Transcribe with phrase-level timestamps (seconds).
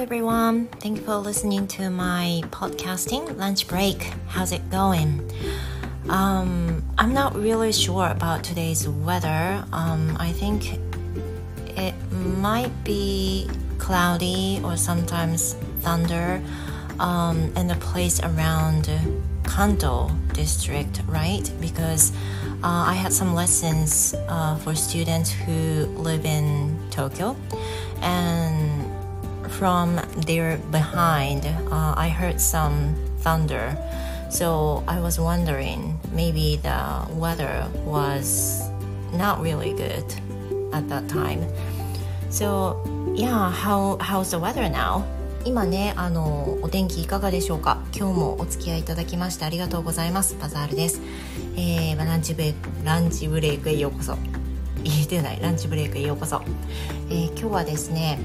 [0.00, 0.66] everyone.
[0.80, 4.02] Thank you for listening to my podcasting lunch break.
[4.28, 5.30] How's it going?
[6.08, 9.62] Um, I'm not really sure about today's weather.
[9.74, 10.78] Um, I think
[11.76, 16.40] it might be cloudy or sometimes thunder
[16.98, 18.88] um, in the place around
[19.44, 21.52] Kanto district, right?
[21.60, 22.12] Because
[22.64, 27.36] uh, I had some lessons uh, for students who live in Tokyo,
[28.00, 28.59] and
[29.60, 33.76] from their behind, uh, I heard some thunder.
[34.30, 38.62] So I was wondering, maybe the weather was
[39.12, 40.08] not really good
[40.72, 41.44] at that time.
[42.30, 42.80] So
[43.14, 45.04] yeah, how how's the weather now?
[45.44, 51.00] 今ねあのお天気いかがでしょうか今日もお付き合いいただきましてありがとうございますバザールです、
[51.56, 52.54] えー、ランチブレ
[52.84, 54.18] ランチブレイクへようこそ
[54.84, 56.42] 言えてないランチブレイクへようこそ、
[57.08, 58.18] えー、今日はですね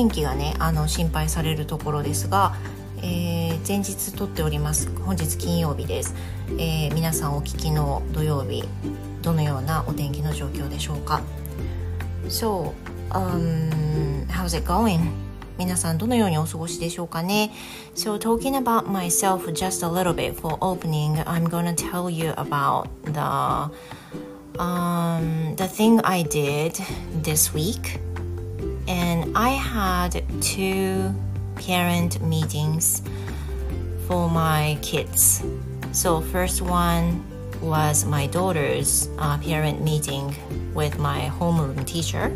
[0.00, 2.54] 天気がねあの心配されるところですが、
[3.02, 6.14] えー、前日撮っております本日金曜日です、
[6.52, 8.64] えー、皆さんお聞きの土曜日
[9.20, 11.20] どのようなお天気の状況でしょうか
[12.28, 12.72] So
[13.10, 15.00] um, how's it going?
[15.58, 17.50] 皆さんどのようにお過ごしでしょうかね
[17.94, 22.88] So talking about myself just a little bit for opening I'm gonna tell you about
[23.04, 23.70] the
[24.58, 26.72] um, the thing I did
[27.22, 28.00] this week
[28.89, 31.13] and I had two
[31.55, 33.01] parent meetings
[34.07, 35.43] for my kids
[35.91, 37.23] so first one
[37.61, 40.35] was my daughter's uh, parent meeting
[40.73, 42.31] with my homeroom teacher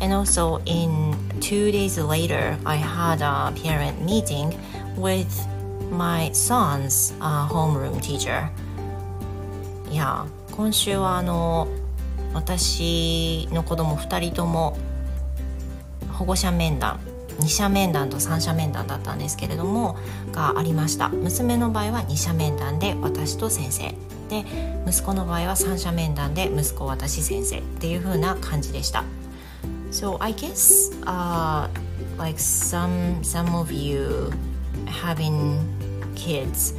[0.00, 4.54] And also, in two days later, I had a parent meeting
[4.96, 5.32] with
[5.90, 8.50] my son's、uh, homeroom teacher.
[9.90, 11.68] いや、今週はあの
[12.34, 14.76] 私の子供2人とも
[16.19, 16.99] 保護者面談
[17.39, 19.97] 2者面談と3者面談だったんですけれども
[20.33, 23.95] がありました娘の場合は2者面談で私と先生
[24.27, 24.43] で
[24.85, 29.05] 息子の場合は3者面談で息子私先生っていう風な感じでした
[29.91, 31.69] So I guess uh,
[32.17, 34.29] like some some of you
[34.85, 35.57] having
[36.15, 36.75] kids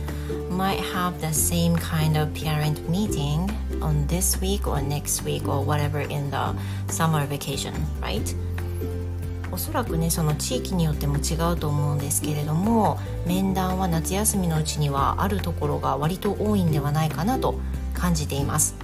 [0.50, 3.50] might have the same kind of parent meeting
[3.80, 6.54] on this week or next week or whatever in the
[6.88, 8.34] summer vacation, right?
[9.52, 17.58] おそらくねその地域によっても違うと思うんですけれども面談は夏休みのうちにはあるところが割と多いんではないかなと
[17.94, 18.74] 感じています。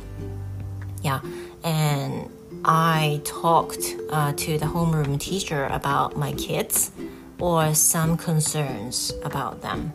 [1.03, 1.21] Yeah,
[1.63, 2.29] and
[2.65, 6.93] I talked uh, to the homeroom teacher about my kids
[7.39, 9.93] or some concerns about them.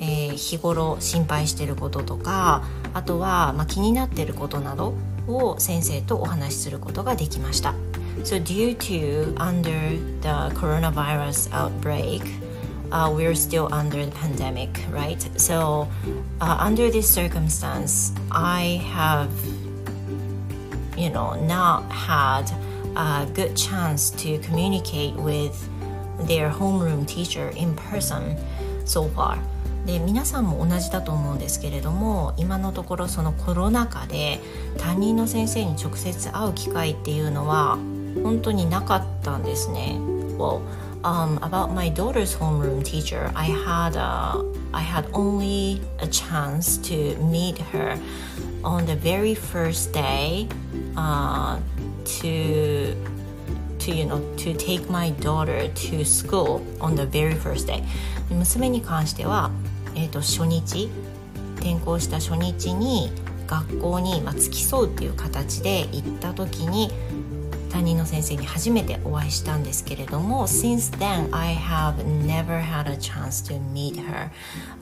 [0.00, 4.94] えー、日頃心配していることとかあとは、まあ、気になっていることなど
[5.28, 7.74] を先生とお話しすることができました。
[8.23, 12.21] So due to under the coronavirus outbreak,
[12.91, 15.21] uh, we're still under the pandemic, right?
[15.39, 15.87] So
[16.41, 19.29] uh, under this circumstance, I have
[20.99, 22.51] you know not had
[22.95, 25.55] a good chance to communicate with
[26.27, 28.35] their homeroom teacher in person
[28.85, 29.37] so far
[29.85, 34.39] で皆さんも同じだと思うんですけれども今のところそのコロナ禍で
[34.77, 37.77] 担任の先生に直接会う機会っていうのは
[38.24, 39.96] 本当になかったんですね。
[40.38, 40.62] Well,
[41.02, 44.42] um, about my daughter's homeroom teacher, I had a,
[44.72, 47.96] I had only a chance to meet her
[48.64, 50.48] on the very first day
[50.96, 51.58] uh,
[52.22, 52.96] to
[53.78, 57.82] to you know to take my daughter to school on the very first day
[58.30, 59.50] 娘に関しては、
[59.94, 60.88] えーと、初日
[61.56, 63.12] 転校した初日に
[63.46, 66.90] 学校に、まあ、付き添うっていう形で行った時に
[67.74, 74.30] 担任の先生に初めてお会いしたんですけれども Since then I have never had a chance to meet her、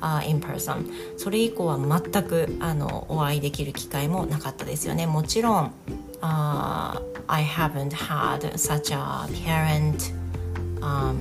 [0.02, 0.84] uh, in person
[1.16, 5.72] それ以降は全くあのお会いできる機会もなかったですよねもちろん、
[6.20, 10.12] uh, I haven't had such a parent、
[10.82, 11.16] um,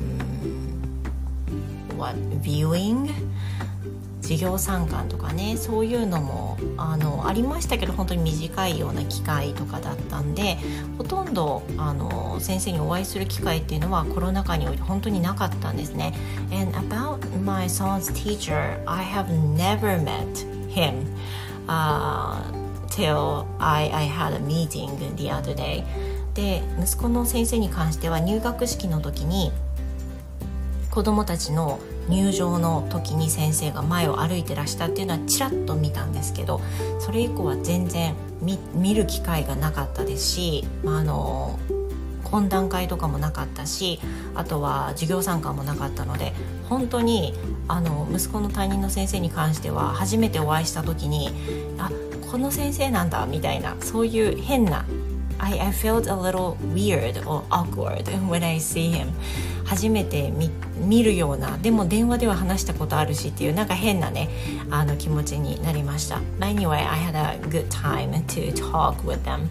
[1.95, 3.13] what viewing
[4.31, 10.57] 授業参観とかねそういうのもあのありましたけど本当に短いような機会とかだったんで
[10.97, 16.13] ほとんどあの先生にお会いする機会っていうのはコロナ禍において本当になかったんですね。
[16.51, 20.25] And about my son's teacher, I have never met
[20.69, 21.05] him、
[21.67, 22.41] uh,
[22.87, 25.83] till I, I had a meeting the other day.
[26.33, 29.51] で息子の先生に関しては入学式の時に
[30.89, 36.61] 子どもたちの入場の時に先生が前を歩いてらしたっていうのはちらっと見たんですけど
[36.99, 38.15] それ以降は全然
[38.73, 41.59] 見る機会がなかったですし、まあ、あの
[42.23, 43.99] 懇談会とかもなかったし
[44.35, 46.33] あとは授業参観もなかったので
[46.69, 47.33] 本当に
[47.67, 51.29] あの息子の担任の先生に関しては初めてお会いした時に
[51.77, 51.91] あ
[52.31, 54.85] この先生なんだみたいなそういう変な
[55.37, 59.11] I, I felt a little weird or awkward when I see him
[59.71, 60.51] 初めて見
[60.85, 64.27] 見るようなでも電話では話したことあるしっていうなんか変なね
[64.69, 66.19] あの気持ちになりました。
[66.41, 69.47] Anyway, I had a good time to talk with them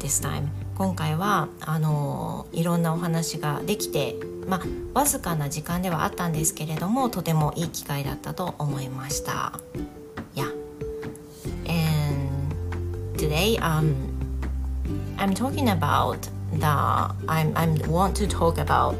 [0.00, 4.16] this time 今回はあのいろんなお話ができて
[4.48, 9.52] まあわずかな時間ではあったんですけれどもとてもいい機会だったと思いました。
[10.34, 10.52] Yeah
[11.68, 13.94] and today um
[15.16, 16.18] I'm talking about
[16.58, 16.66] the
[17.28, 18.96] I'm I want to talk about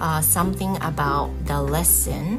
[0.00, 2.38] uh, something about the lesson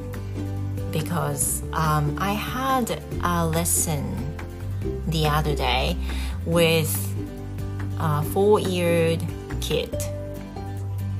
[0.91, 4.15] because um, I had a lesson
[5.07, 5.97] the other day
[6.45, 6.91] with
[7.99, 9.17] a four-year
[9.59, 9.91] kid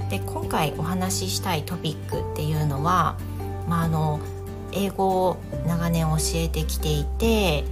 [0.09, 3.17] で今回お話ししたいトピックっていうのは、
[3.67, 4.19] まあ、あの
[4.71, 7.63] 英語を長年教えてきていて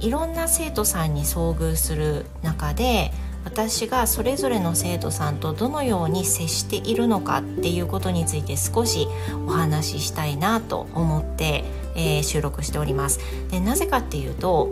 [0.00, 3.10] いろんな生徒さんに遭遇する中で
[3.48, 9.08] 私がそれぞれの生徒さんとどのように接しているのかっていうことについて少し
[9.46, 11.64] お話ししたいなと思って、
[11.96, 13.20] えー、収録しております。
[13.50, 14.68] でなぜかっていうと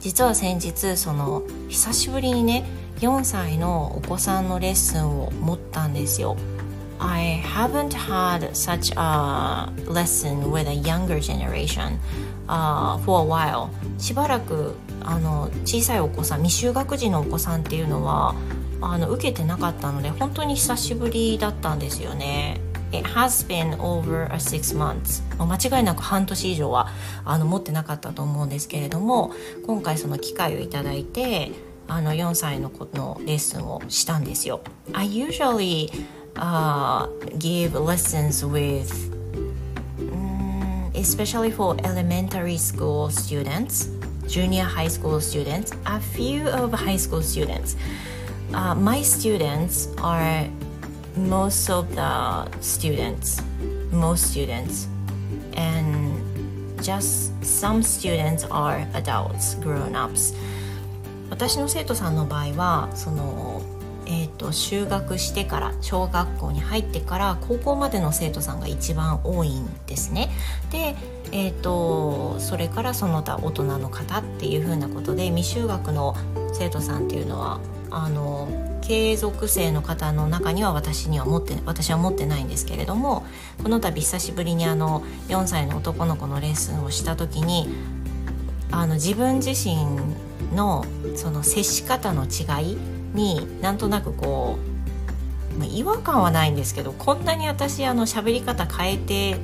[0.00, 2.64] 実は先日その久しぶりにね
[3.00, 6.38] 4歳のお子さんのレッスンを持ったんですよ。
[6.98, 11.98] I haven't had such a lesson with a younger generation、
[12.46, 13.68] uh, for a while.
[13.98, 18.34] しばらくあの小さいお子さん未就学児のお子さんっていうのは
[18.80, 22.60] あの受けてなかったので本当に久しぶりだったんですよね。
[22.92, 26.88] It has been over a six months 間違いなく半年以上は
[27.24, 29.32] あの持ってなかったと思うんですけれども
[29.64, 31.52] 今回その機会をいただいて
[31.86, 34.60] あの4歳の子のレッスンをしたんですよ。
[34.92, 35.90] I usually、
[36.34, 37.08] uh,
[37.38, 39.12] give lessons with、
[39.98, 43.99] um, especially for elementary school students
[44.29, 47.75] junior high school students, a few of high school students.
[48.53, 50.47] Uh, my students are
[51.15, 53.41] most of the students,
[53.91, 54.87] most students,
[55.55, 56.13] and
[56.83, 60.33] just some students are adults, grown ups.
[61.29, 63.58] 私の生徒さんの場合はその
[64.10, 70.30] えーと、就学してから小学校に入ってから高校までの生徒さんが一番多いんですね。
[70.72, 70.96] で、
[71.30, 76.16] えーと、それからその他大人の方っていうふうなことで未就学の
[76.52, 77.60] 生徒さんっていうのは
[77.92, 78.48] あの
[78.82, 83.24] 継続生の方の中には私には持って私は持ってないんですけれども
[83.62, 87.68] この度久しぶりにあの4歳の男の子のレッスンをした時に
[88.72, 89.76] あの自分自身
[90.56, 90.84] の
[91.14, 94.58] その接し方の違いになんとなくこ
[95.56, 99.36] う、まあ、違和感はないんですけどこんなに私あの喋り方変えて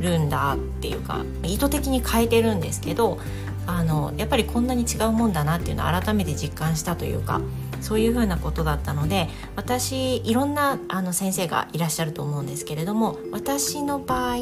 [0.00, 3.18] るんだっていうか意図的に変えてるんですけど
[3.66, 7.40] あのやっぱりこんなに違うもんだなっていうのを改めて実感したというか
[7.82, 14.36] そういうふうなことだったので私いろんなあの先生がいらっしゃると思うんですけれども私の場合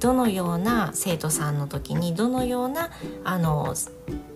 [0.00, 2.90] どのような生徒さんの時にどのような
[3.24, 3.74] あの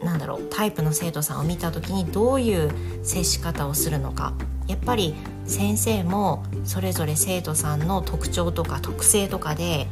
[0.03, 2.71] なんだろうタイプの生徒さんを見た時にどういう
[3.03, 4.33] 接し方をするのか
[4.69, 9.87] やっぱり先生もそれぞれ生徒さんの特徴とか特性とかで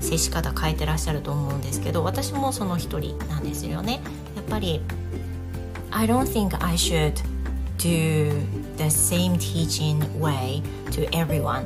[0.00, 4.00] 接し方変えてらっしゃると思うんですけど私もその一人なんですよね。
[4.36, 4.82] やっぱり
[5.90, 7.14] I don't think I should
[7.78, 8.30] do
[8.76, 11.64] the same teaching way to everyone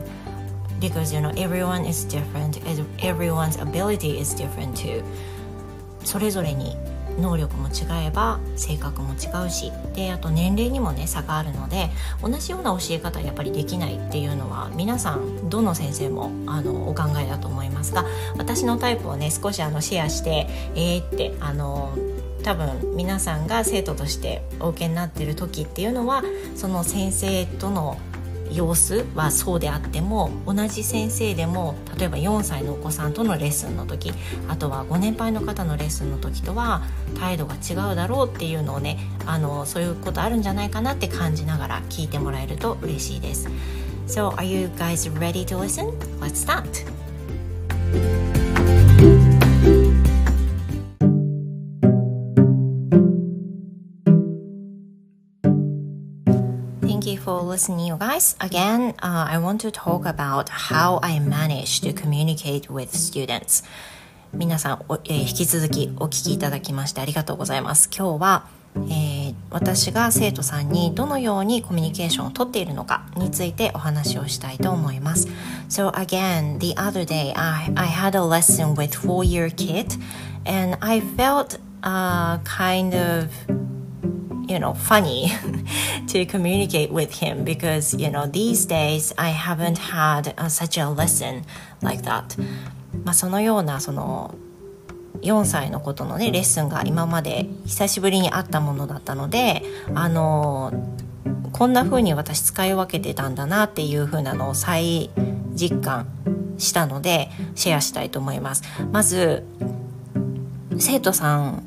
[0.80, 2.58] because you know everyone is different.
[3.02, 5.02] Everyone's ability is different too.
[6.04, 6.76] それぞれに
[7.20, 9.72] 能力も違えば性格も違うし。
[9.94, 11.90] であと年齢にもね差があるので
[12.22, 18.04] 同じような教え方やっぱりできないっていうのは皆さんどの先生もあのお考えだと思いますが
[18.36, 21.96] 私のタイプをね少しあのシェアしてえーってあの
[22.44, 26.22] 多分皆さんが生徒としてお受けになってる時っていうのは
[26.54, 27.98] その先生との
[28.52, 34.12] 様子はそうであっても同じ先生でも例えば4歳のお子さんとのレッスンの時
[34.48, 36.82] あとはご年配の方のレッスンの時とは
[37.18, 43.48] 態度が違うだろうっていうのをねあのそういうことあるんじゃないかなって感じながら聞いてもらえると嬉しいです。
[44.06, 45.92] So are you guys ready to listen?
[46.18, 46.86] Let's start!
[57.28, 58.36] For listening, you guys.
[58.40, 63.64] Again, uh, I want to talk about how I manage to communicate with students.
[64.32, 67.90] 皆さん、えー、引き続きお聞きいただきましてありがとうございます。
[67.94, 75.28] 今日は、えー、私が生徒さんにどのようにコミュニケーションをとっているのかについてお話をしたいと思います。
[75.68, 79.98] So again, the other day I, I had a lesson with four-year kid
[80.46, 83.67] and I felt uh, kind of
[84.48, 85.30] you know funny
[86.08, 90.88] to communicate with him because you know these days I haven't had uh, such a
[90.88, 91.44] lesson
[91.82, 92.36] like that.
[93.04, 94.34] まあそのようなその
[95.22, 99.62] 4歳のことのねレッスンが今まで久しぶりにあったものだったので
[99.94, 100.72] あの
[101.52, 105.10] こんな風に私使い分けてたんだなっていう風なのを再
[105.54, 106.06] 実感
[106.58, 108.62] したのでシェアしたいと思います。
[108.92, 109.44] まず
[110.78, 111.62] 生徒さん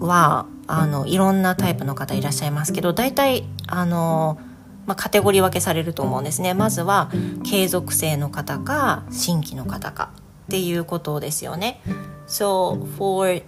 [0.00, 4.40] はあのいろんなタイプの方いらっしゃいますけど大体あの、
[4.86, 7.10] まあ、カテゴリー分けされると思うんですねまずは
[7.44, 10.12] 継続性の方か新規の方か
[10.46, 11.82] っていうことですよね。
[12.26, 13.42] So for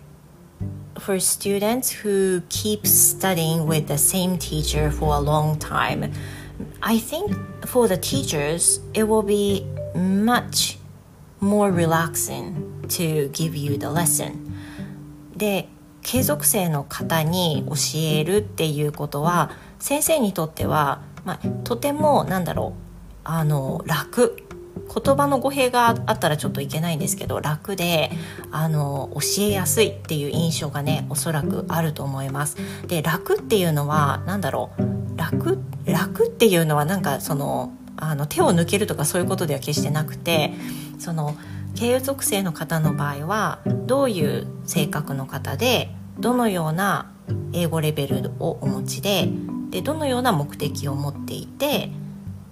[0.98, 6.12] for students who keep studying with the same teacher for a long time,
[6.82, 7.34] I think
[7.66, 9.64] for the teachers it will be
[9.94, 10.78] much
[11.40, 14.44] more relaxing to give you the lesson.
[15.36, 15.68] で
[16.04, 22.80] 継続生の方に教えるっていうことは先生にとっては、まあ、とてもなんだろう
[23.24, 24.36] あの楽
[24.94, 28.10] 言葉の語弊があったらちょっといけないんですけど楽で
[28.52, 32.56] あの教えやすいっていう印象がねおそらくあると思います。
[32.86, 40.52] で楽っていうのは何だろう楽楽っていうのはなんかそのあの手を抜けるとかそういうことでは決してなくて
[40.98, 41.36] その
[41.74, 47.10] 経営属性の方の場合はどういう性格の方でどのような
[47.52, 49.28] 英語レベルをお持ちで
[49.70, 51.90] でどのような目的を持っていて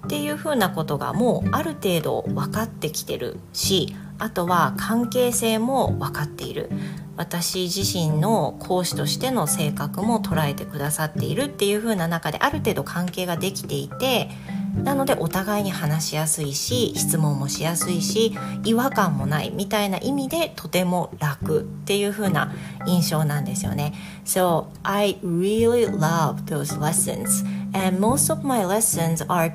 [0.07, 6.71] っていうふうなことがもうある程度分かってきてるしあとは関係性も分かっている。
[7.17, 14.31] 私自身の講師としての性格も捉えてくださっているっていう風な中である程度関係ができていて
[14.75, 22.55] なのでお互いに話しやすいし質問もしやすいし違和感もないみたいな意味でとても楽っていう風な
[22.87, 23.93] 印象なんですよね。
[24.25, 29.53] So I really love those lessons and most of my lessons are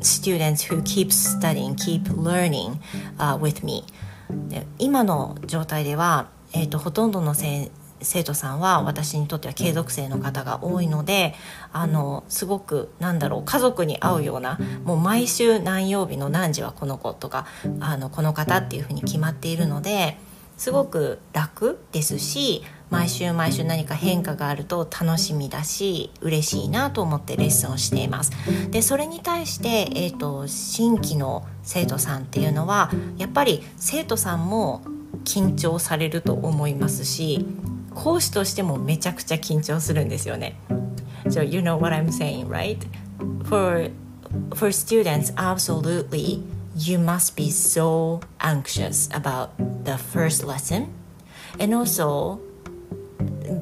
[0.00, 2.78] students who keep studying, keep learning、
[3.18, 3.84] uh, with me
[4.48, 7.34] で今の状態では、えーと、ほとんどの
[8.00, 11.34] 生徒さんは私にとっては継続生の方が多いので
[11.72, 17.46] あのすごくなんだろう家族に会うようなもう毎週何曜日の何時はこの子とか
[17.80, 20.16] あのこの方っていうふうに決まっているので
[20.56, 28.32] すごく楽ですし毎週毎週何か変化があると楽しみだし嬉しいなと思ってレッスンをしています。
[28.70, 34.82] でそれに対して、えーと、新規の生徒さんっていうのはやっぱり生徒さんも
[35.24, 37.46] 緊張されると思いますし
[37.93, 40.55] 講師としてもめちゃくちゃ緊張するんですよね
[41.29, 42.77] So you know what I'm saying, right?
[43.45, 43.89] For,
[44.55, 46.43] for students, absolutely
[46.75, 49.51] you must be so anxious about
[49.85, 50.87] the first lesson
[51.59, 52.41] and also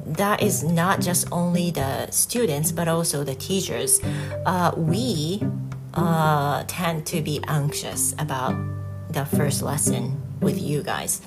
[0.06, 4.00] that is not just only the students but also the teachers.
[4.46, 5.42] Uh, we
[5.94, 8.54] uh, tend to be anxious about
[9.10, 11.20] the first lesson with you guys.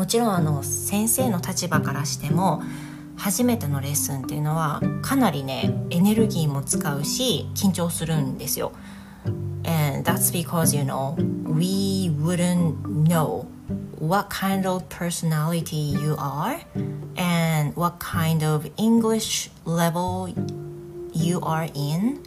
[0.00, 2.62] もちろんあの先生の立場からしても
[3.18, 8.72] 初めてのレッスンっていうのはかなりねエネルギーも使うし緊張するんですよ。
[9.66, 11.14] And that's because you know
[11.44, 13.44] we wouldn't know
[13.98, 16.58] what kind of personality you are
[17.18, 20.32] and what kind of English level
[21.12, 22.18] you are in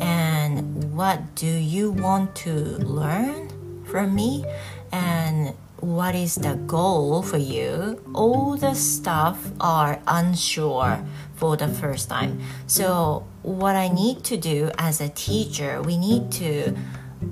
[0.00, 3.48] and what do you want to learn
[3.84, 4.44] from me
[4.90, 10.99] and what is the goal for you all the stuff are unsure
[11.35, 16.29] for the first time so what i need to do as a teacher we need
[16.31, 16.75] to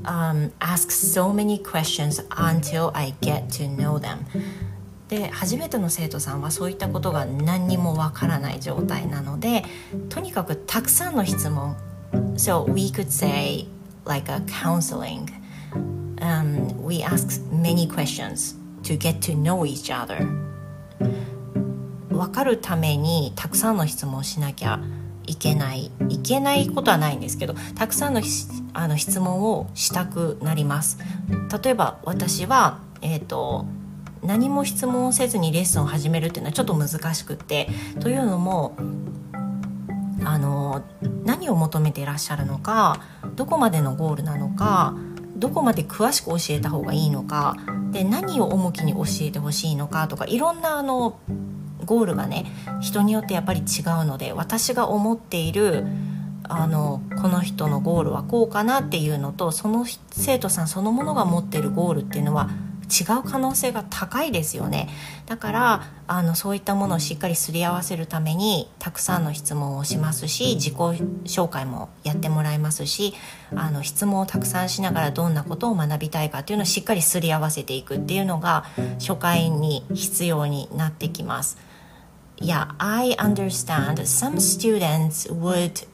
[0.06, 4.26] um, ask so many questions until I get to know them
[5.08, 9.64] で初めての生徒さんはそういったことが何にもわからない状態なので
[10.10, 11.78] とにかくたくさんの質問
[12.36, 13.68] So we could say
[14.06, 15.28] like a counseling
[16.23, 20.27] um, we ask many questions to get to know each other.
[22.09, 24.81] 分かるためにたくさんの質問をしなきゃ
[25.27, 25.91] いけない。
[26.09, 28.23] いけないことはないんですけどたくさんの
[28.75, 30.99] あの質問をしたくなります。
[31.63, 33.67] 例えば私は、えーと、
[34.23, 37.69] 何も質問をせずにレッスンを始めるっていうのはちょっと難しくって
[38.01, 38.77] というのも
[40.25, 40.83] あの
[41.25, 43.01] 何を求めていらっしゃるのか
[43.35, 44.95] どこまでのゴールなのか
[45.43, 47.57] どこまで詳しく教えた方がいいのか
[47.91, 51.19] で何を重きに教えてほしいのかとかいろんなあの
[51.85, 52.47] ゴールがね
[52.81, 55.85] 人によってやっぱり違うので私が思っている
[56.45, 62.49] あのこの人のゴールはこうかなっていうのとその生徒さんそのものが持ってるゴールっていうのは
[62.93, 64.89] 違う可能性が高いですよね
[65.27, 73.15] だからあのそういったものをしっかりすり合わせるためにたくさんの質問をしますし自己紹介もやってもらいますし
[73.55, 78.67] あの質問をたくさんしながらどんなことを学びたいかっていうのをしっかりすり合わせていくっていうのが
[78.99, 81.59] 初回に必要になってきます。
[82.43, 85.87] Yeah, I understand some students would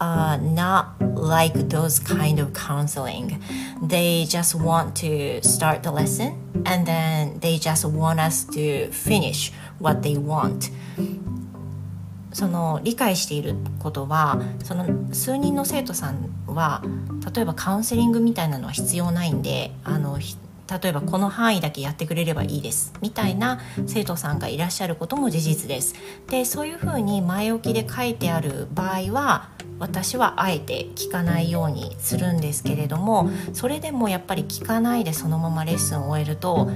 [0.00, 3.42] uh, not like those kind of counseling.
[3.82, 6.34] They just want to start the lesson
[6.66, 10.70] and then they just want us to finish what they want.
[12.32, 16.82] その理解していることはその数人の生徒さんは
[17.32, 25.94] 例えばカウンセリングみたいなのは必要ないんであの例えばこの範囲だけやってくれればいいですみたいな生徒さんがいらっしゃることも事実です。
[26.28, 36.70] でそういうふうに前置きで書いてある場合は私はあえて聞かないようにするんですけれどもそれでもやっぱり聞かないでそのままレッスンを終えると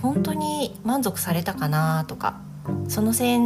[0.00, 2.40] 本当に満足されたかなとか
[2.88, 3.38] そのせ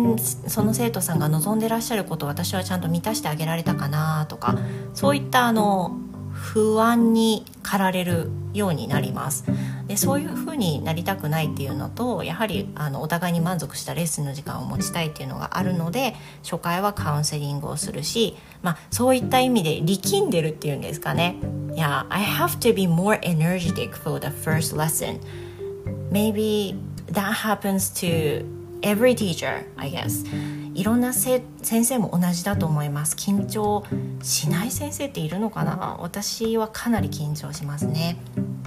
[0.46, 4.56] その生徒さんが望んでらっしゃることを私はちゃんと満たしてあげられたかなとか
[4.94, 5.96] そういったあの
[6.32, 9.44] 不安に駆られるようになります。
[9.88, 21.36] でそういうふうになりたくないっていうのとやはりあのお互いに満足したレッスンの時間を持ちたいっていうのがあるので初回はカウンセリングをするし、まあ、そういった意味で力んでるっていうんですかね。
[21.74, 25.20] いや I have to be more energetic for the first lesson.
[26.12, 26.76] Maybe
[27.10, 28.44] that happens to
[28.82, 30.26] every teacher I guess.
[30.74, 33.16] いろんな先生も同じだと思います。
[33.16, 33.84] 緊張
[34.22, 35.96] しない先生っているのかな？
[36.00, 38.16] 私はかなり緊張しますね。
[38.36, 38.57] い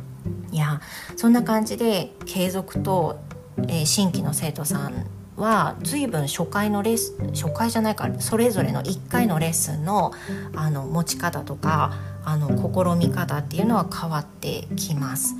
[0.57, 0.81] や
[1.15, 3.19] そんな感じで継続と、
[3.67, 5.05] えー、新規の生徒さん
[5.37, 10.11] は随分初回のレッスン初回じゃないかそれぞれの1回のレッスンの
[10.55, 15.35] あの持ち方とかあの試み方っていうのは変わってきます。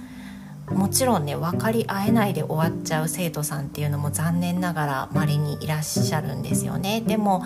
[0.69, 7.01] もちろんね分かり合えないで終わっちゃう生徒さんっていうのも残念ながら稀にいらっしゃるんですよね。
[7.01, 7.45] でも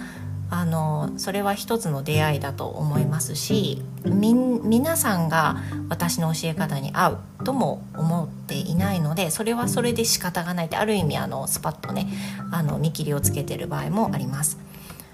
[0.49, 5.57] あのそれは一つの出会いだと思いますしみ皆さんが
[5.89, 12.07] 私の教え方に合うとも思っていないのでそれはそれで仕方がないってある意味あのスパッとね
[12.51, 14.59] あの見切りをつけてる場合もあります。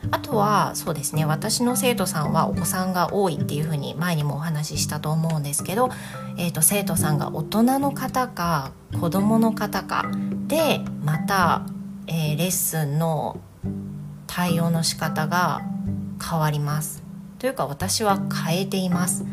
[0.09, 5.91] あとはそうですね私の生徒さんはお子さんが多いっていうふうに前にもお話ししたと思うんですけど、
[6.39, 10.09] えーと、生徒さんが大人の方か子どもの方か
[10.47, 11.67] でまた、
[12.07, 13.39] えー、レッスンの
[14.33, 15.61] 対応の仕方が
[16.23, 17.03] 変わります
[17.37, 19.25] というか私は変えています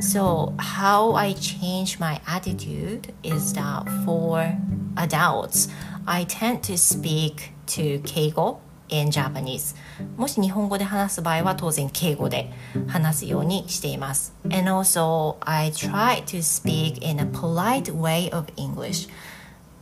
[0.00, 4.58] So how I change my attitude is that for
[4.96, 5.70] adults
[6.06, 8.58] I tend to speak to 敬語
[8.88, 9.76] in Japanese
[10.16, 12.52] もし日本語で話す場合は当然敬語で
[12.88, 19.08] 話すようにしています and also I try to speak in a polite way of English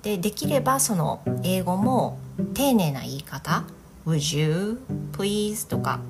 [0.02, 2.18] でできればその英語も
[2.52, 3.64] 丁寧な言い方
[4.06, 4.80] Would you
[5.12, 6.00] please とか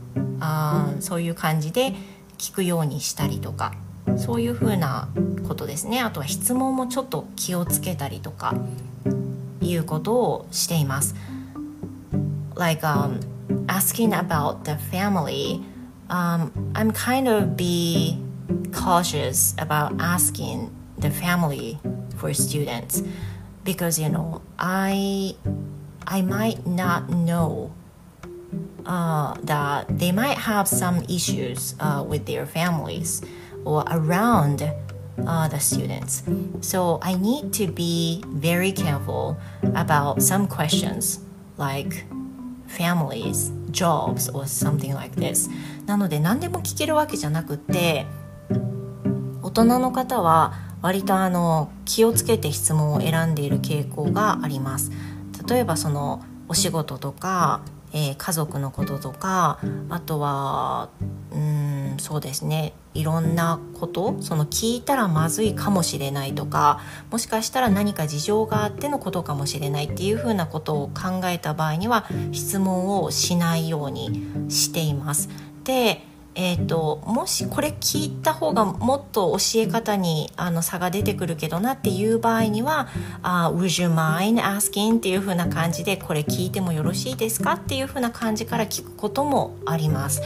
[0.40, 1.94] あそういう感じで
[2.38, 3.74] 聞くようにしたりとか
[4.16, 5.09] そういうふうな
[5.46, 8.54] ことですねあとは質問もちょっと気をつけたりとか
[9.61, 11.14] いうことをしています
[12.57, 13.20] like um,
[13.66, 15.62] asking about the family,
[16.09, 18.18] um, I'm kind of be
[18.72, 21.78] cautious about asking the family
[22.16, 23.02] for students
[23.64, 25.37] because you know I
[26.07, 27.72] I might not know
[28.87, 33.23] uh, that they might have some issues uh, with their families
[33.64, 34.62] or around
[35.27, 36.23] uh, the students.
[36.61, 39.37] So I need to be very careful
[39.75, 41.21] about some questions
[41.57, 42.05] like
[42.67, 45.51] families, jobs or something like this
[45.87, 48.07] なので何でも聞けるわけじゃなくて
[49.43, 54.90] 大人の方は割とあの気をつけて質問を選んでいる傾向があります
[55.47, 57.62] 例えばそのお仕事とか、
[57.94, 60.90] えー、家族のこととかあとは
[61.33, 66.80] うんそうですねいろんなことその聞いたらまずいかもしれないとか
[67.11, 75.28] もしかしたら何か事情があってのことかもしれないっていうふうなことを考えた場合には質問をしないようにしています。
[75.62, 76.02] で
[76.37, 82.88] えーと、もしこれ聞いた方がもっと教え方にあの差が出てくるけどなっていう場合には
[83.23, 90.23] 「uh, Would you mind asking?」っていう風な感じで「これ聞いてもよろしいですか?」っていう風な感じから聞くこともあります。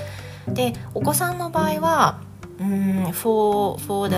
[0.46, 2.20] でお子さんの場合は
[2.58, 4.16] うん for, for the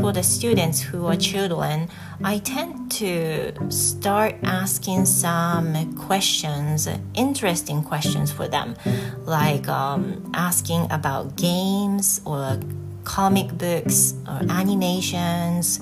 [0.00, 1.88] for the students who are children,
[2.22, 8.76] I tend to start asking some questions, interesting questions for them,
[9.24, 12.58] like um, asking about games or
[13.04, 15.80] comic books or animations.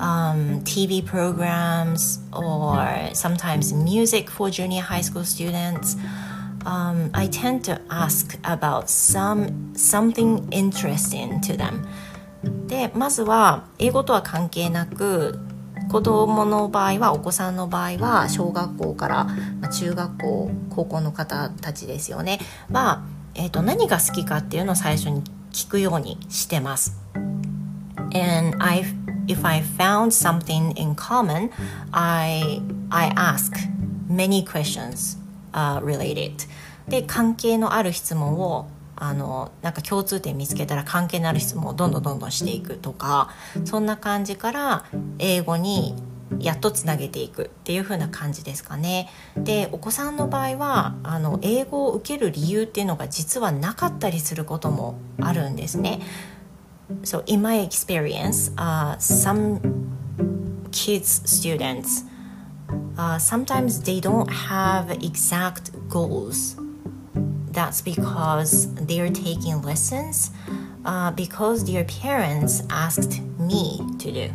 [0.00, 5.94] Um, TV programs or sometimes music for junior high school students.
[6.64, 11.86] Um, I tend to ask about some something interesting to them.
[12.66, 15.38] でまずは英語とは関係なく
[15.90, 19.24] 子供の場合はお子さんの場合は小学校から、
[19.60, 22.38] ま、中学校高校の方たちですよね
[22.70, 23.02] は、
[23.34, 26.96] えーと、何が好きかっていうのを最初に聞くようにしてます。
[28.12, 28.84] And I,
[29.26, 31.50] if I found something in common,
[31.92, 33.52] I, I ask
[34.08, 35.18] many questions、
[35.52, 36.48] uh, related.
[36.88, 38.68] で関係のある質問を
[39.00, 43.30] あのなんか共通点見つけたら関係のある質問をどんどんどんどんしていくとか
[43.64, 44.84] そんな感じから
[45.18, 45.94] 英語に
[46.38, 49.08] やっとつなげていくっていう風な感じですかね。
[49.36, 56.00] でお子さんの場合はあの英語を受ける理由っていうのが実はなかったりすることもあるんですね。
[57.02, 59.60] So in my experience, uh, some
[60.70, 62.04] kids students
[62.96, 66.59] uh, sometimes they don't have exact goals
[67.52, 70.30] that's because they're taking lessons
[70.84, 74.30] uh, because their parents asked me to do.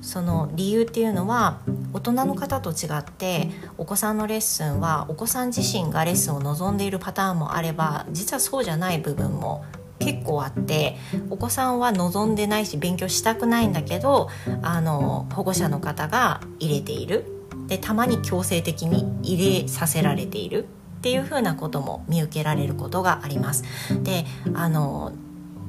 [0.00, 1.58] その理由っていうのは
[1.92, 9.64] 大人の方と違ってお子さんのレッスンはお子さん自身がレッスンを望んでいるパターンもあれば実はそうじゃない部分も
[9.98, 10.96] 結構あって
[11.28, 14.28] お子さんは望んでないし勉強したくないんだけど
[14.62, 17.24] あの保護者の方が入れている。
[17.66, 20.66] でたまに強制的に入れさせられている。
[20.96, 23.64] っていうふなことも見受けられることがあります。
[24.02, 25.12] であの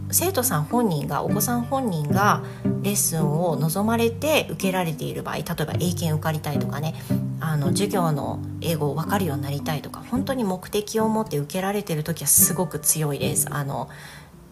[0.10, 2.42] 生徒さん本人がお子さん本人が
[2.82, 6.96] レッスンを望まれて受けられている場合例えば英検受かりたいとかね
[7.42, 13.48] あの授業の英語を分かるようになりたいとか本当に目的を持って受けられてる時はすごく強いです。
[13.52, 13.90] あの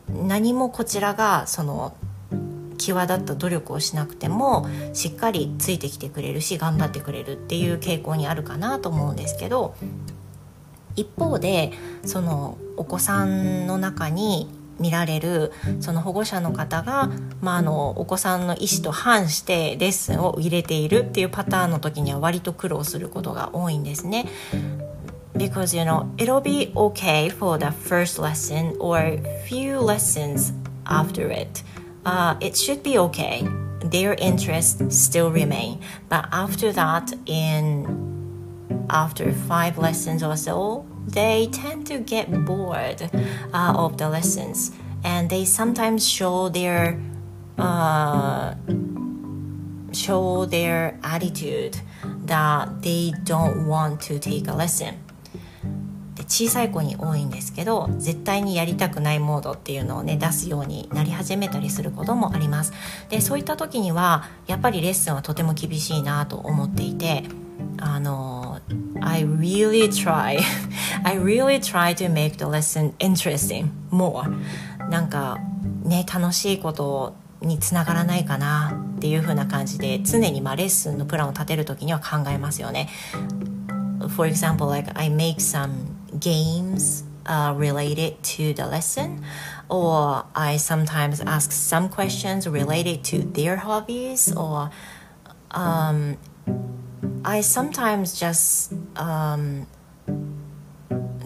[0.10, 1.96] 何もこちらがその
[2.78, 9.76] 際立った努力をしなくてもしっかりついてきてくれるし頑張ってくれるっていう傾向にあるかなと思うんですけど
[10.96, 11.72] 一方で
[12.06, 17.10] そのお子さんの中に見られるその保護者の方が、
[17.42, 24.26] まあ、あのお子さんの意思と反してレッスンを入れているっていうパターンの時には割と苦労することが多いんですね。
[25.34, 30.54] Because you know it'll be okay for the first lesson or few lessons
[30.86, 31.64] after it.
[32.06, 33.44] Uh, it should be okay.
[33.90, 35.80] Their interests still remain.
[36.10, 38.15] But after that, in
[38.90, 43.10] after five lessons or so, they tend to get bored
[43.54, 44.72] uh, of the lessons
[45.04, 47.00] and they sometimes show their
[47.58, 48.56] uh,
[49.92, 51.78] show their attitude
[52.26, 54.96] that they don't want to take a lesson
[56.16, 62.74] で小さい子に多いんですけど絶対にやりたくないモードっていうのをね出すようになり始めたりすることもあります
[63.10, 67.24] でそういった時にはやっぱりレッスンはとても厳しいなと思っていて
[67.80, 68.60] あの
[69.02, 70.40] I really try
[71.04, 74.24] I really try to make the lesson interesting more
[74.90, 75.40] なんか
[75.84, 82.90] ね楽しいことにつながらないかなっていう風な感じで常にまあレッスンのプランを立てる時には考えますよね
[84.16, 89.22] For example like I make some games uh, related to the lesson
[89.70, 94.70] or I sometimes ask some questions related to their hobbies or
[95.52, 96.18] um,
[97.24, 99.66] I sometimes just um,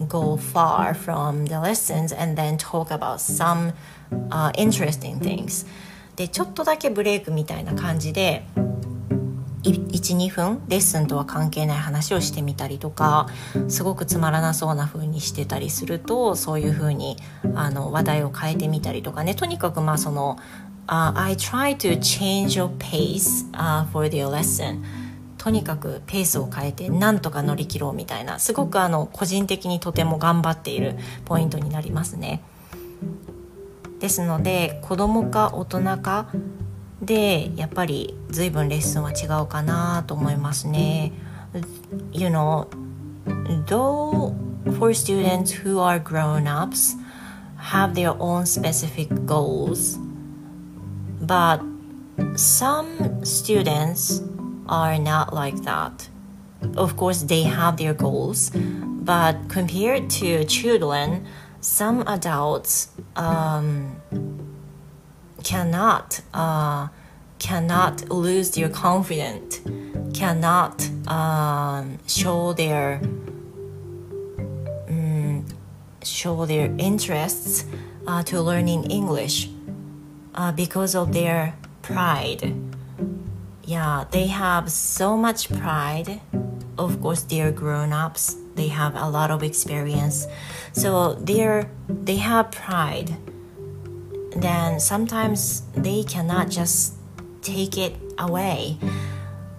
[0.08, 3.72] go far from the lessons and then talk about some、
[4.30, 5.66] uh, interesting things
[6.16, 8.44] でちょっとだけブレイクみたいな感じで
[9.62, 13.28] 12分レッスンとは関係ない話をしてみたりとか
[13.68, 17.16] すごくつまらなそうな風にしてたりするとそういう風に
[17.54, 20.38] あの話題を変えてみたりとかねとにかくまあその、
[20.86, 24.82] uh, I try to change your pace、uh, for the lesson
[25.40, 32.42] とにかくペースを変えてなんとか乗り切ろうみたいなすごくあの個人的にとても頑張っているポイントになりますね。
[34.00, 36.28] ですので子供か大人か
[37.00, 41.12] でやっぱり随分レッスンは違うかなと思いますね。
[42.12, 42.68] You know,
[43.64, 44.34] though
[44.78, 46.98] for students who are grown-ups
[47.72, 49.98] have their own specific goals,
[51.22, 51.62] but
[52.36, 54.22] some students
[54.70, 56.08] are not like that.
[56.76, 61.26] Of course, they have their goals, but compared to children,
[61.60, 64.00] some adults um,
[65.44, 66.88] cannot uh,
[67.38, 69.60] cannot lose their confidence
[70.12, 73.00] cannot um, show their
[74.88, 75.46] um,
[76.02, 77.64] show their interests
[78.06, 79.48] uh, to learning English
[80.34, 82.54] uh, because of their pride
[83.63, 86.21] Yeah, they have so much pride.
[86.77, 88.35] Of course, they're grown ups.
[88.55, 90.27] They have a lot of experience,
[90.71, 93.15] so they're they have pride.
[94.35, 96.95] Then sometimes they cannot just
[97.41, 98.77] take it away.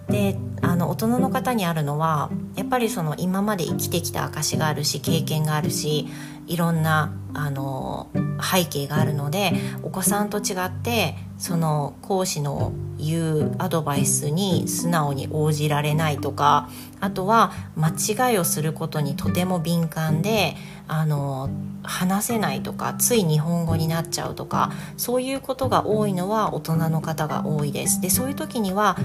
[0.09, 6.07] であの大人の方にあるのはやっぱりその今まで生きてきた証があるし経験があるし
[6.48, 8.10] いろんなあの
[8.42, 20.56] 背景があるのでお子さんと違ってその講師の言うアドバイスに素直に応じられないとかあとは間違いをすることにとても敏感で
[20.88, 21.50] あの
[21.84, 28.02] 話せないとかつい日本語になっちゃうとかそういうことが多いのは大人の方が多いです。
[28.02, 28.98] でそういう時には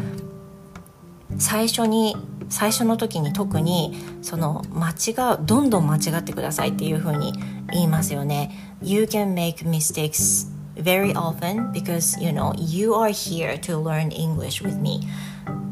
[1.38, 2.16] 最初に
[2.48, 7.32] 最初の時に特にその間違うどんどん間違ってくださいっていうふうに
[7.72, 8.76] 言いますよね。
[8.82, 14.78] You can make mistakes very often because you know you are here to learn English with
[14.80, 15.00] me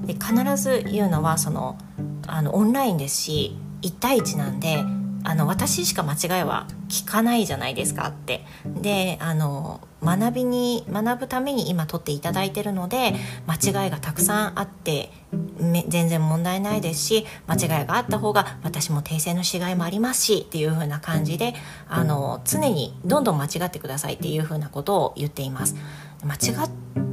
[0.06, 1.78] で必ず言うのはその
[2.26, 4.82] あのオンラインですし1対1なんで
[5.26, 8.44] あの私しか間違いは聞かないじゃないですかって
[8.82, 13.14] であの学びに学ぶために今取っていただいてるので
[13.46, 15.10] 間違いがたくさんあって
[15.88, 21.54] 全然問題ないですし間違いがあった方が私も訂正のしがいもありますしっていう風な感じで
[21.88, 25.76] あの常にどんどん間違ってくださいっていう風なことを言っています。
[26.24, 26.70] 間違っ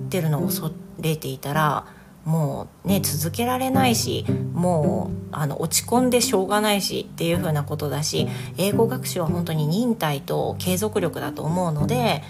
[0.09, 1.85] てるのを恐れていたら
[2.25, 12.21] もうね続けられないしもうあの落ち込んでしょうがないしっていう風なことだし英語学習は本当に忍耐と継続力だと思うので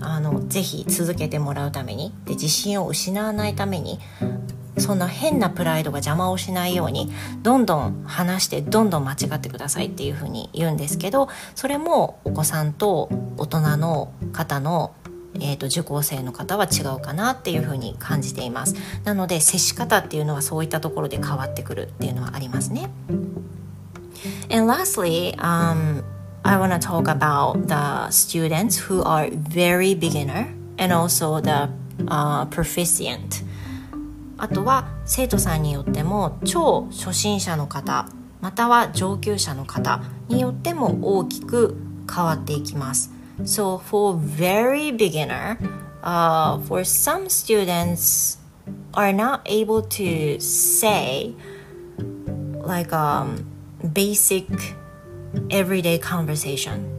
[0.00, 3.98] あのぜひ続けてもらうためにで自信を失わないために
[4.78, 7.10] そんな変なプライドが邪魔をしないように
[7.42, 13.08] どんどん話してどんどん間違ってくださいっていうふうに言うんですけどそれもお子さんと
[13.38, 14.94] 大人の方の
[15.38, 18.74] えーと、受講生の方は違うかなっていうふうに感じています。
[19.04, 22.88] なので接し方っていうのはそういったところで変わってくるっていうのはありますね。
[24.50, 26.02] And lastly, um,
[26.42, 30.46] I want to talk about the students who are very beginner
[30.78, 31.68] and also the
[32.08, 33.44] uh, proficient.
[34.38, 38.08] あとは生徒さんによっても超初心者の方
[38.40, 41.76] または上級者の方によっても大きく
[42.12, 43.10] 変わっていきます
[43.44, 45.58] So for very beginner,
[46.02, 48.38] uh, for some students
[48.94, 51.34] are not able to say
[52.64, 53.44] like um,
[53.92, 54.46] basic
[55.50, 56.98] everyday conversation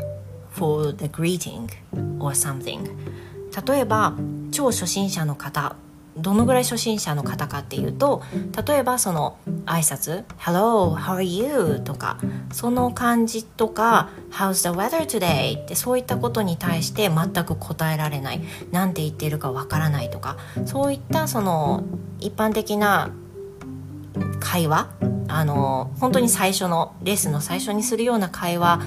[0.51, 1.69] for the greeting
[2.19, 2.87] or something
[3.67, 4.13] 例えば
[4.51, 5.75] 超初心者の方
[6.17, 8.23] どのぐらい初心者の方かっていうと
[8.67, 12.17] 例えばその挨拶「Hello, how are you?」とか
[12.51, 21.83] その感じとか「How's the weather today?」ってそういったことに対して全く答えられない何て言ってるかわからないとかそういったその
[22.19, 23.11] 一般的な
[24.39, 24.89] 会話
[25.27, 28.81] あの本当に最初のレッスンの最初にするような会話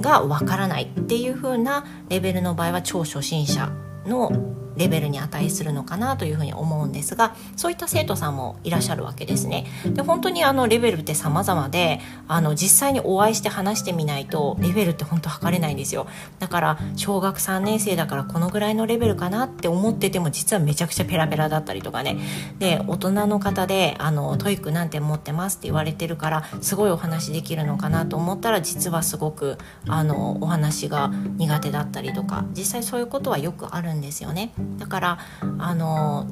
[0.00, 3.70] がわからないっていう風なレベルの場合は超初心者
[4.06, 4.32] の
[4.78, 9.66] レベルに値するのかなというふうに思うんですがそういった生徒さんもいらっしゃるわけですね。
[9.84, 16.06] で本当にあのレベルって様々であの実際にお会いして話してみないとレベルって本当測れないんですよ
[16.38, 22.18] だから小学3年生だからこのぐらいのレベルかなって思ってても実はめちゃくちゃペラペラだったりとかね
[22.58, 34.52] で大人の方であの TOEIC 何点持ってますって言われてるからすごいお話できるのかなと思ったら実はすごくあのお話が苦手だったりとか実際そういうことはよくあるんですよね。
[34.76, 35.18] だから
[35.58, 36.26] あの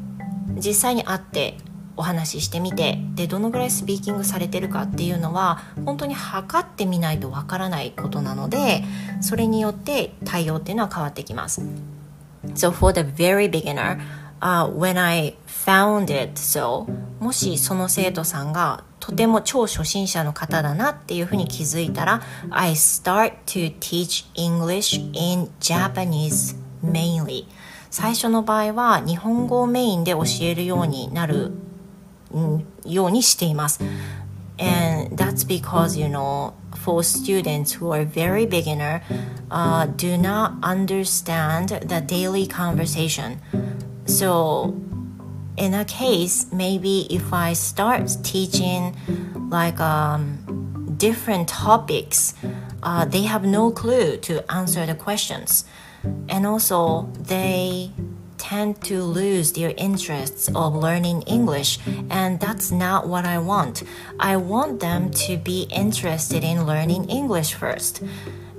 [0.57, 1.57] 実際に会って
[1.97, 8.85] お話ししてみてでどのぐらいスピーキングされてるかっていうのは本当に測ってみないとわからないことなので
[9.21, 11.63] それによって対応っていうのは変わってきます。
[12.55, 13.99] So for the very beginner,
[14.41, 16.87] uh, when I found it so
[17.19, 27.47] もしその生徒さんがとても超初心者の方だなっていうふうに気づいたら I start to teach English in Japanese mainly
[27.96, 31.52] 最初の場合は日本語をメインで教えるようになる、
[32.86, 33.80] ようにしています。
[34.58, 39.02] And that's because, you know, for students who are very beginner,
[39.50, 43.40] uh, do not understand the daily conversation.
[44.06, 44.76] So,
[45.58, 48.96] in a case, maybe if I start teaching
[49.50, 52.36] like um, different topics,
[52.84, 55.66] uh, they have no clue to answer the questions.
[56.30, 57.92] and also they
[58.38, 63.84] tend to lose their interests of learning English, and that's not what I want.
[64.20, 68.02] I want them to be interested in learning English first.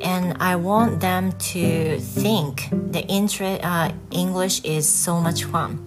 [0.01, 5.79] And I want them to think the interest, uh, English is so much fun.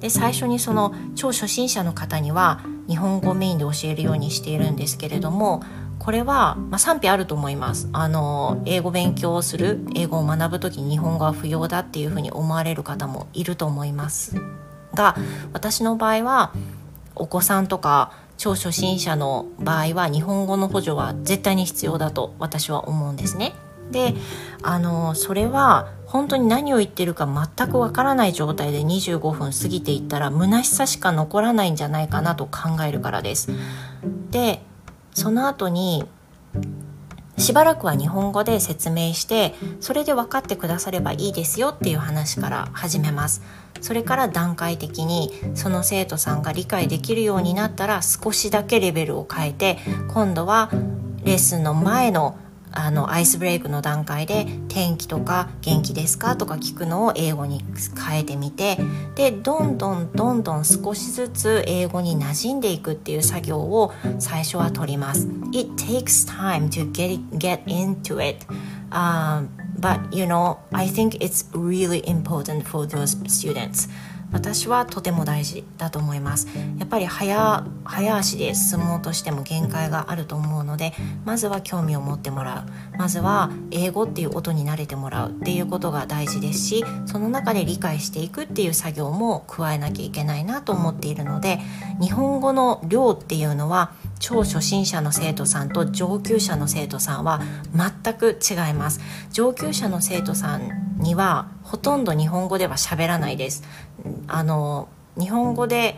[0.00, 5.62] で最初にその超初心者の方には日本語メインで教えるようにしているんですけれども
[6.01, 14.35] これは、まあ、賛否あると思いますあの英語勉強をする英語を学ぶ時に日本語は不要だっていうふうに思われる方もいると思います
[14.95, 15.15] が
[15.53, 16.53] 私の場合は
[17.13, 23.53] お子さんとか超初心者の場合は日本語の補助は絶対に必要だと私は思うんですね。
[23.91, 24.15] で
[24.63, 33.51] あのそれは本当に何を言ってるか全くわからない状態で25分過ぎていったら虚しさしか残らないんじゃないかなと考えるからです。
[34.31, 34.63] で
[35.13, 36.05] その後に
[37.37, 43.41] しばらくは日本語で説明してそれで分かってくださればいいですよっていう話から始めます。
[43.81, 49.79] それから段階的にその生徒さんが理解できるようになったら少しだけレベルを変えて
[50.13, 50.69] 今度は
[51.23, 52.37] レッスンの前の
[52.71, 57.63] あのアイスブレイクの段階で「天気とか元気ですか?」とか聞くのを英語に
[58.07, 58.77] 変えてみて
[59.15, 65.27] でどんどんどんどん少しずつ英語に馴染んでいくっていう作業を最初は取ります。
[65.53, 68.45] It takes time to get, get into it、
[68.91, 69.47] um,
[69.79, 73.89] but you know I think it's really important for those students
[74.31, 76.47] 私はとても大事だと思います。
[76.79, 80.93] やっぱり早早足で進もうとしても限界があると思うので
[81.25, 82.97] まずは興味を持ってもらう。
[82.97, 85.31] まずは英語っていう音に慣れてもらう。
[85.31, 91.59] っていうことが大事ですしその中で理解していくっていう作業も加えなきゃいけないなと思っているので
[91.99, 97.41] 日本語の量っていうのは超初心者の生徒さんと上級者の生徒さんは
[97.75, 99.01] 全く違います。
[99.31, 103.63] 上級者の生徒さんにはほとんど日本語では喋らないです。
[104.27, 105.95] あの日本語で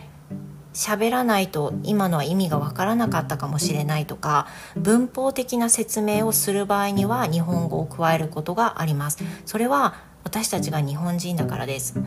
[0.72, 9.18] 喋らないと今のは意味がわからなかったかもしれないとか文法的な説明をする場合には日本語を加えることがあります。
[9.46, 11.98] それは私たちが日本人だからです。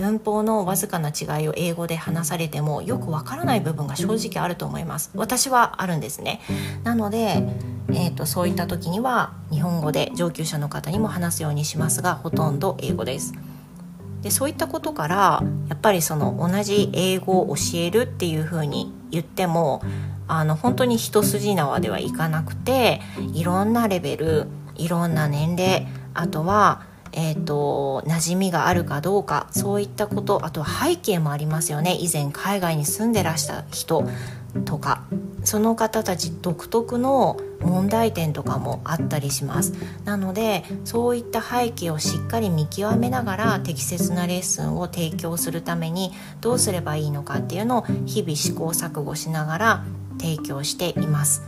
[0.00, 5.10] 文法のわずかな違いを英語で話されてもよくわからない部分が正直あると思います。
[5.14, 6.40] 私はあるんですね。
[6.84, 7.42] なので、
[7.90, 13.34] えーと、そういった時には日本語で上級者の方にも話すようにしますがほとんど英語です。
[14.22, 19.80] でそういったことからやっぱりその同じ英語を教えるっていうふうに言っても
[20.26, 23.00] あの本当に一筋縄ではいかなくて
[23.32, 34.04] いろんなレベルいろんな年齢あとはえーと、馴染みがあるかどうかそういったことあとは背景もありますよね以前海外に住んでらした人
[34.64, 35.04] とか
[35.44, 39.72] その方たち独特の問題点とかもあったりします
[40.04, 49.84] なのでそういった背景をしっかり見極めながら適切なレッスンを提供するためにどうすればいいのかっていうのを日々試行錯誤しながら
[50.18, 51.42] 提供しています。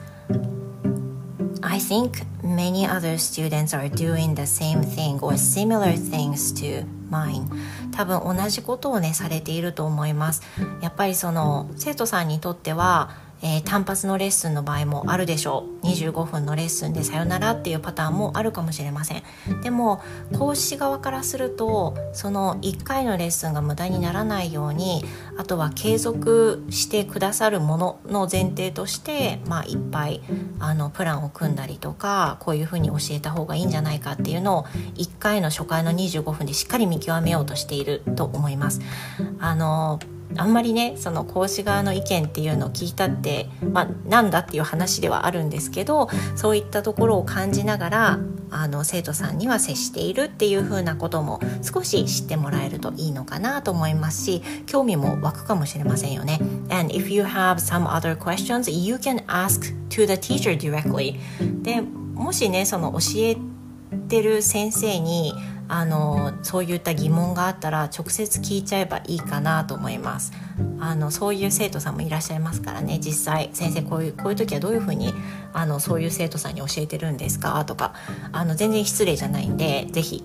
[1.63, 7.47] I think many other students are doing the same thing or similar things to mine
[7.93, 10.43] 多分同じことをねされていると思います
[10.81, 13.11] やっぱりその生徒さんにとっては
[13.43, 19.23] えー、単発のレッスンの場合もあるでしょう25分のレッスンでさよならっていうパターンもあるかもしれません
[19.63, 20.03] でも
[20.37, 25.05] 講師側からするとその1回のレッスンが無駄にならないように
[25.39, 30.21] あとは継続してくださるものの前提として、まあ、いっぱい
[30.59, 34.63] あのプランを組んだりとかこういうふうに教えた方がいいんじゃないかっていうのを
[34.97, 38.81] 1回の初回の25分でしっかり見極めようとしていると思います。
[39.39, 39.99] あの
[40.37, 48.19] あんまりねその講師側の意見っていうのを聞いたって、まあ、なんだっていう話ではあるんですけどそういったところを感じながら
[48.51, 56.39] あの生徒さんには接しているっていう風なことも少し知ってもらえるといいのかなと思いますし興味も湧くかもしれませんよね。
[56.71, 61.19] And if you have some other questions, you can ask to the teacher directly.
[61.63, 63.37] でもしねその教え
[64.09, 65.33] てる先生に
[65.73, 70.33] あのそういった疑問があったら直接聞いちゃえばいいかなと思います。
[70.81, 72.99] あのそういう生徒さんもいらっしゃいますからね。
[72.99, 75.15] 実際先生こういうこういう時はどういうふうに
[75.53, 77.65] あのそういう生徒さんに教えてるんですか？
[77.65, 77.95] とか
[78.33, 80.25] あの全然失礼じゃないんで是非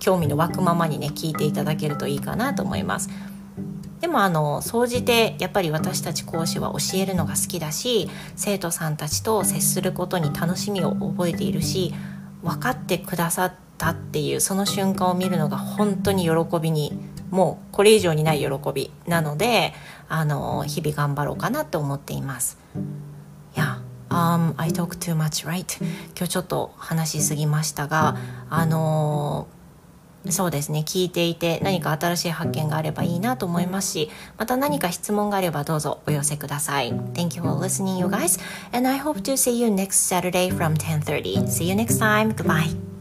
[0.00, 3.08] 興味の湧くままにね聞いていただけるといいかなと思います。
[4.00, 11.94] でもあの総じてやっぱり私たち講師は教えるのが好きだし生徒さんたちと接することに楽しみを覚えているし
[12.42, 16.98] 分かってくださったっていうその瞬間を見るのが本当に喜びに
[17.30, 19.72] もうこれ以上にない喜びなので
[20.08, 22.58] あの日々頑張ろうかなと思っています。
[23.54, 23.80] Yeah,
[24.12, 25.82] Um, I talk too much, right?
[26.14, 28.16] 今日ちょっと話しすぎましたが、
[28.50, 36.92] あのー、そうですね聞いていて何か新しい発見があればいいなと思いますしまた何か質問があればどうぞお寄せください。
[37.14, 38.38] Thank you for listening you guys.
[38.72, 42.34] And I hope to see you next Saturday from 10:30 See you next time.
[42.34, 42.91] Goodbye.